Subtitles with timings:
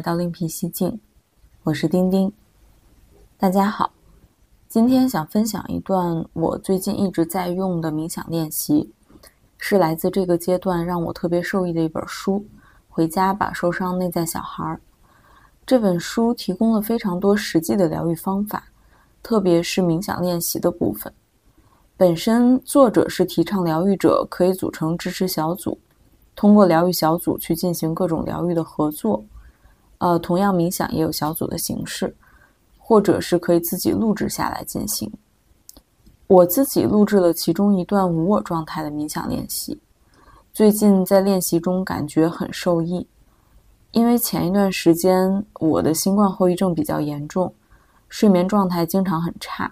[0.00, 0.98] 来到另辟蹊径，
[1.62, 2.32] 我是丁丁。
[3.36, 3.92] 大家好，
[4.66, 8.90] 今天想分享一段我最近一直在用的冥想练习，
[9.58, 12.38] 是来自这个阶段让我特别受益的一本书
[12.88, 14.64] 《回家吧，受伤内在小孩》。
[15.66, 18.64] 这本书提供了非常多实际的疗愈方法，
[19.22, 21.12] 特别是冥想练习的部分。
[21.98, 25.78] 本身作者是提倡疗愈者可以组成支持小组，
[26.34, 29.22] 通过疗愈小组去进行各种疗愈的合作。
[30.00, 32.14] 呃，同样冥想也有小组的形式，
[32.78, 35.10] 或者是可以自己录制下来进行。
[36.26, 39.78] 我自己录制了其中一段无我状态的冥想练习，
[40.54, 43.06] 最近在练习中感觉很受益。
[43.92, 47.52] 因为前一段时间我的新冠后遗症比较严重，
[48.08, 49.70] 睡眠状态经常很差。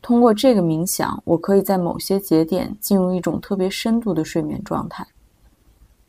[0.00, 5.04] 通过这个冥想，我可以在某些节点进入一种特别深度的睡眠状态。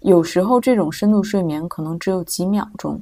[0.01, 3.01] 有时候这种深度睡眠可能只有几秒钟。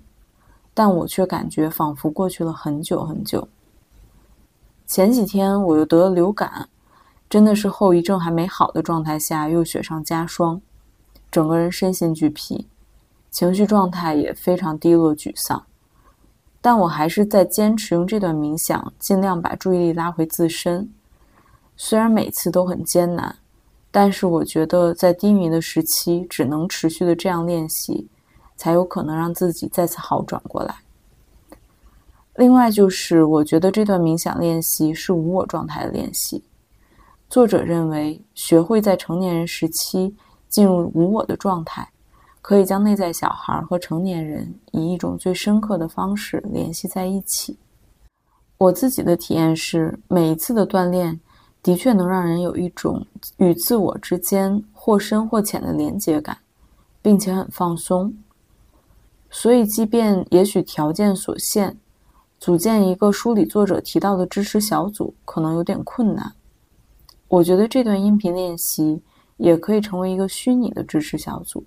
[0.73, 3.47] 但我却感觉仿佛过去了很久很久。
[4.87, 6.67] 前几天我又得了流感，
[7.29, 10.61] 真的是后遗症还没好的状态下又雪上加霜，
[11.31, 12.67] 整个人身心俱疲，
[13.29, 15.63] 情绪状态也非常低落沮丧。
[16.59, 20.89] 但我还是在坚持用这段冥想，尽量把注意力拉回自身。
[21.75, 23.35] 虽然每次都很艰难，
[23.89, 28.07] 但是我觉得在低迷的时期，只能持续的这样练习。
[28.61, 30.75] 才有可能让自己再次好转过来。
[32.35, 36.43] 另外，就是我觉得这段冥想练习是无我状态的练习。
[37.27, 40.15] 作者认为，学会在成年人时期
[40.47, 41.89] 进入无我的状态，
[42.39, 47.57] 可以将内在小孩和成年人以一种最深刻的方式联系在一起。
[48.59, 51.19] 我自己的体验是，每一次的锻炼
[51.63, 53.03] 的确能让人有一种
[53.37, 56.37] 与自我之间或深或浅的连接感，
[57.01, 58.13] 并且很放松。
[59.31, 61.75] 所以，即便也许条件所限，
[62.37, 66.31] 组建一个书里作者提到的支持小组可能有点困难。
[67.29, 69.01] 我觉得这段音频练习
[69.37, 71.63] 也可以成为一个虚拟的支持小组。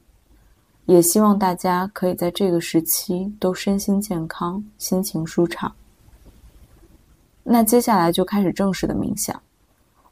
[0.85, 5.75] 也希望大家可以在这个时期都身心健康，心情舒畅。
[7.43, 9.41] 那接下来就开始正式的冥想。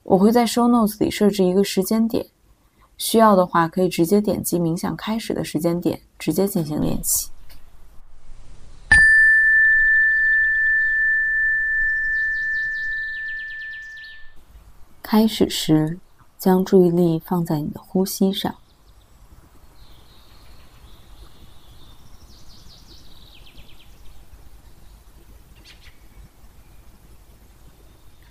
[0.02, 2.24] 我会在 Show Notes 里设置一个时间点，
[2.96, 7.28] 需要的话可以直接点击冥想开始的时间点，直接进行练习。
[15.12, 15.98] 开始时，
[16.38, 18.54] 将注意力放在你的呼吸上，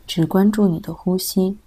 [0.08, 1.60] 只关注你的呼吸。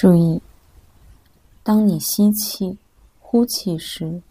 [0.00, 0.40] 注意，
[1.64, 2.78] 当你吸气、
[3.18, 4.22] 呼气时，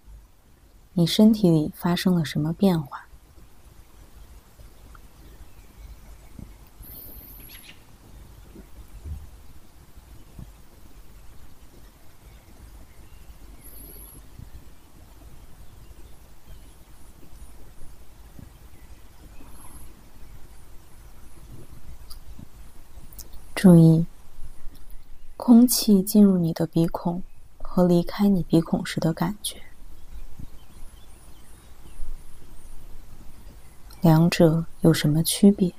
[0.93, 3.05] 你身体里发生了什么变化？
[23.53, 24.05] 注意。
[25.47, 27.23] 空气进入你的鼻孔
[27.59, 29.55] 和离开你鼻孔时的感觉，
[34.01, 35.73] 两者有什么区别？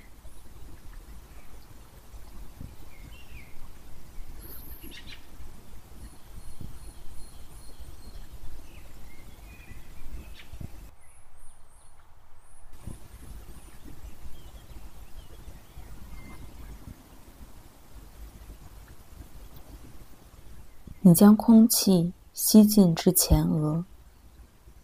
[21.00, 23.85] 你将空气吸进至前额，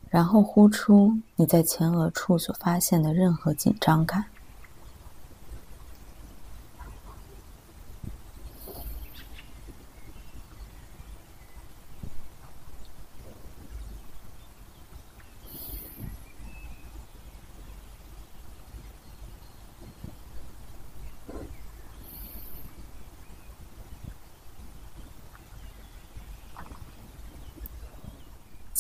[0.08, 4.24] 然后呼出你在前额处所发现的任何紧张感。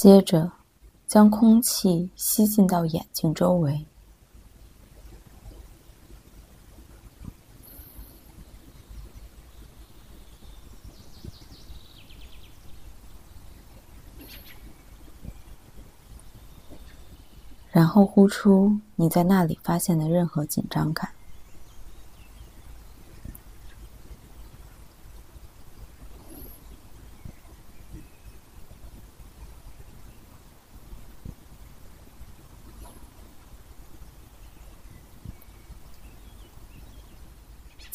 [0.04, 0.52] 接着
[1.06, 3.86] 将空气吸进到眼睛周围。
[17.72, 21.23] 然后呼出你在那里发现的任何紧张感。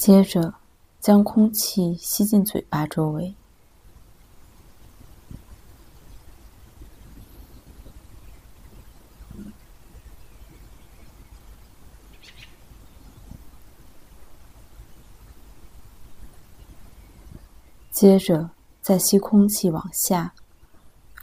[0.10, 0.56] 接着，
[1.00, 3.36] 将空气吸进嘴巴周围。
[17.92, 18.50] 接着，
[18.82, 20.34] 再吸空气往下，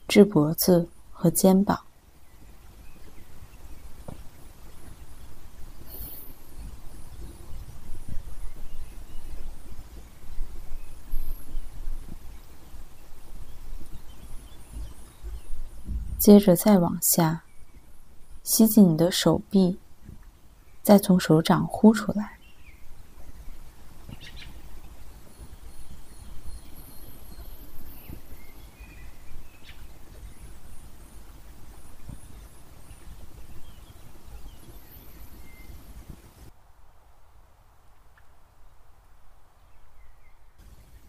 [0.06, 1.86] 至脖子和肩膀。
[16.19, 17.45] 接着再往下，
[18.43, 19.79] 吸进你的手臂，
[20.83, 22.33] 再从手掌呼出来。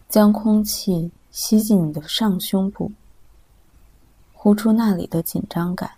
[0.08, 2.90] 将空气吸进你的上胸部。
[4.48, 5.90] 呼出那里的紧张感，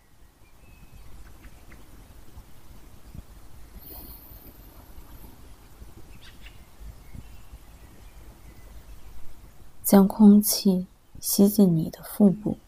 [9.84, 10.84] 将空气
[11.20, 12.58] 吸进你的腹部，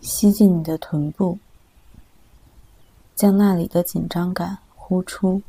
[0.00, 1.38] 吸进你的臀部，
[3.14, 5.42] 将那里的紧张感呼出。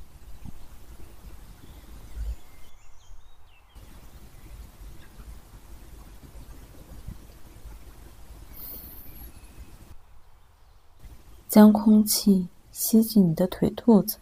[11.51, 14.19] 将空气吸进你的腿肚子，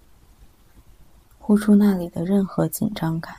[1.37, 3.35] 呼出那里的任何紧张感。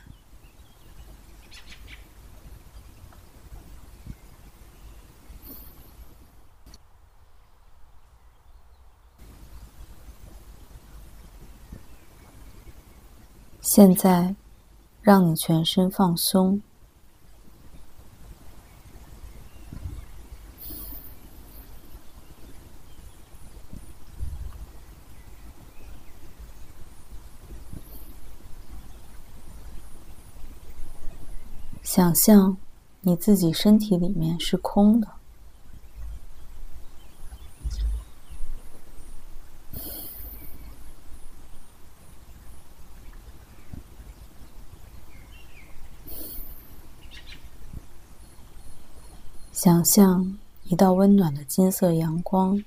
[13.59, 14.33] 现在，
[15.01, 16.61] 让你全身放松。
[32.01, 32.57] 想象
[33.01, 35.07] 你自己身体里面是空的，
[49.53, 52.63] 想象一道温暖的金色阳光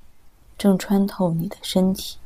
[0.57, 2.19] 正穿透你的身体。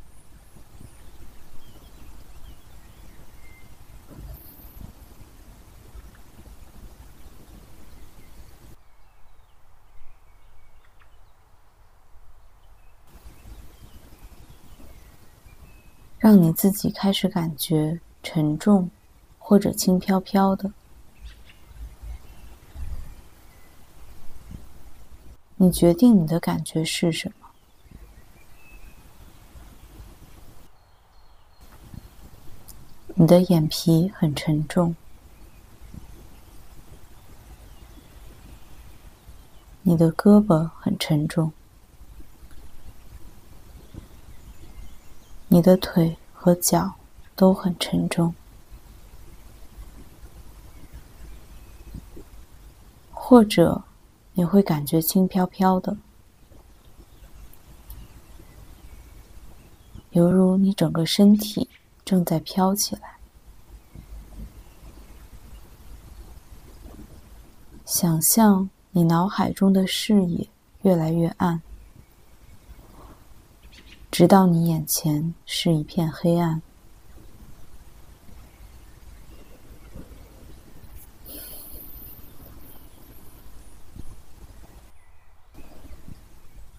[16.28, 18.90] 让你自己开始感觉沉重，
[19.38, 20.70] 或者轻飘飘的。
[25.56, 27.46] 你决定你的感觉是什么？
[33.14, 34.94] 你的眼皮很沉重，
[39.80, 41.50] 你的胳膊很沉重。
[45.58, 46.94] 你的腿和脚
[47.34, 48.32] 都很沉重，
[53.10, 53.82] 或者
[54.34, 55.96] 你会感觉轻飘飘的，
[60.12, 61.68] 犹如你整个身体
[62.04, 63.16] 正在飘起来。
[67.84, 70.48] 想象你脑海中的视野
[70.82, 71.60] 越来越暗。
[74.18, 76.60] 直到你眼前是一片黑暗，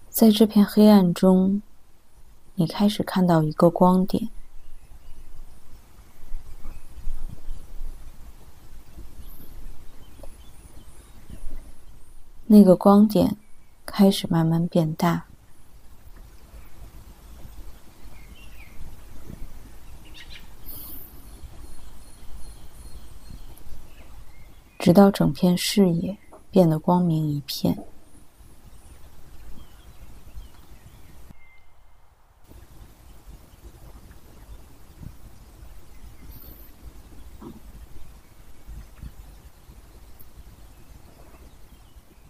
[0.10, 1.62] 在这片黑暗中，
[2.55, 4.27] 你开始看到一个光点，
[12.48, 13.38] 那个光点
[13.86, 15.28] 开始慢慢变大。
[24.89, 26.17] 直到整片视野
[26.50, 27.77] 变得光明一片。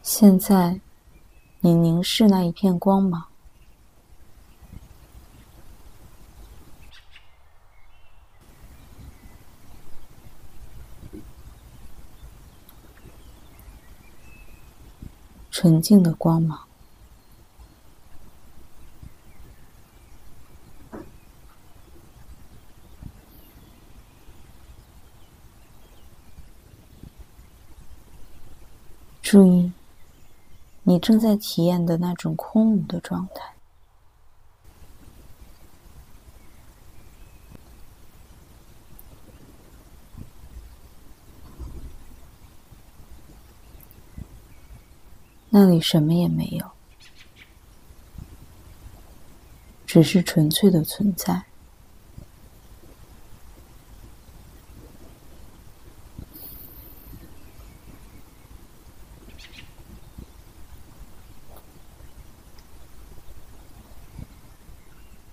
[0.01, 0.81] 现在，
[1.61, 3.28] 你凝视那一片光芒，
[15.59, 16.57] 纯净的光芒。
[29.21, 29.73] 注意。
[30.83, 33.58] 你正在体验的那种空无的状态，
[45.49, 46.71] 那里什么也没有，
[49.87, 51.43] 只是纯粹的存在。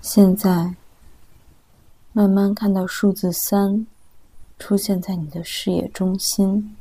[0.01, 0.75] 现在，
[2.15, 3.87] 慢慢看到数字三
[4.59, 6.75] 出现在你的视野中心，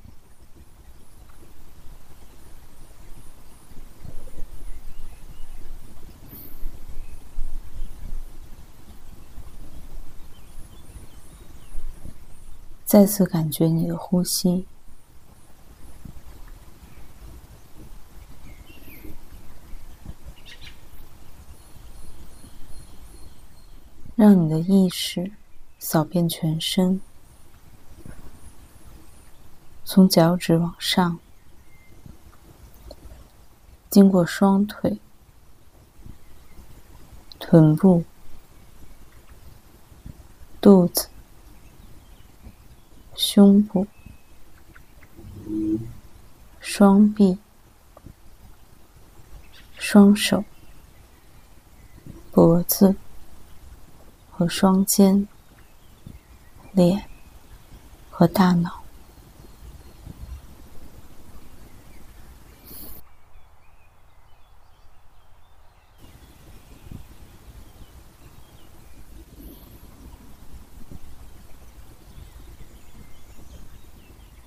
[12.95, 14.65] 再次感觉你的呼吸。
[24.15, 25.29] 让你的意识
[25.77, 27.01] 扫遍全身，
[29.83, 31.19] 从脚趾往上，
[33.89, 34.99] 经过双腿、
[37.39, 38.05] 臀部、
[40.61, 41.09] 肚子、
[43.35, 43.85] 胸部、
[46.61, 47.37] 双臂、
[49.77, 50.45] 双手、
[52.31, 52.95] 脖子。
[54.37, 55.29] 和双肩、
[56.73, 57.05] 脸
[58.09, 58.83] 和大脑，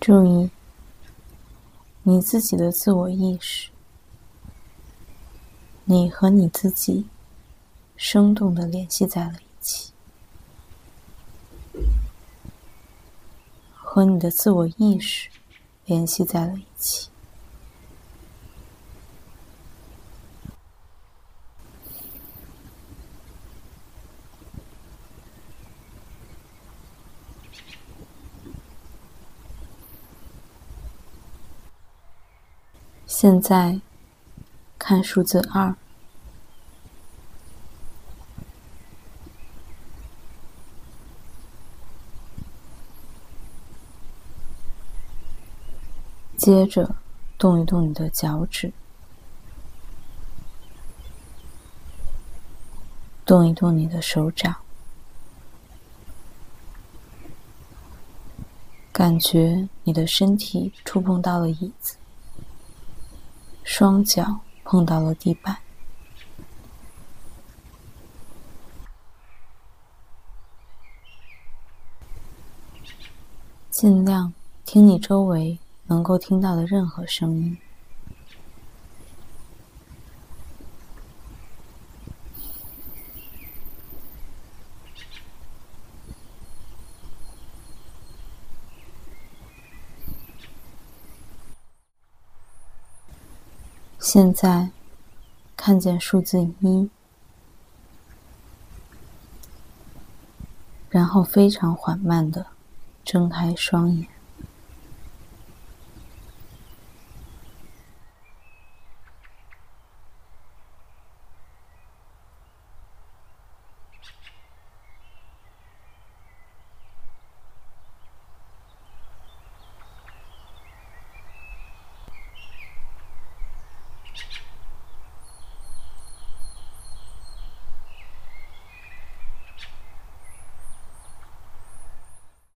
[0.08, 0.48] 注意
[2.02, 3.68] 你自己的自我意识，
[5.84, 7.04] 你和你自己
[7.94, 9.92] 生动的联系在了一起。
[13.74, 15.28] 和你的自我意识
[15.84, 17.10] 联系在了一起。
[33.20, 33.80] 现在
[34.78, 35.74] 看数字二。
[46.36, 46.94] 接着，
[47.36, 48.72] 动一动你的脚趾，
[53.26, 54.54] 动一动你的手掌，
[58.92, 61.97] 感觉你的身体触碰到了椅子，
[63.70, 65.58] 双脚碰到了地板，
[73.68, 74.32] 尽量
[74.64, 75.58] 听你周围。
[75.90, 77.56] 能够听到的任何声音。
[94.10, 94.70] 现在
[95.54, 96.88] 看见数字一，
[100.88, 102.46] 然后非常缓慢的
[103.04, 104.08] 睁开双眼。